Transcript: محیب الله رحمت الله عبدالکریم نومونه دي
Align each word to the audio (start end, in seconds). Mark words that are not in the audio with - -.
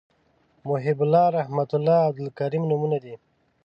محیب 0.69 0.99
الله 1.03 1.25
رحمت 1.39 1.71
الله 1.77 1.97
عبدالکریم 2.09 2.63
نومونه 2.69 2.97
دي 3.03 3.13